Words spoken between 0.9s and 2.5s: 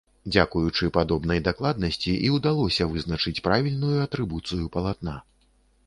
падобнай дакладнасці і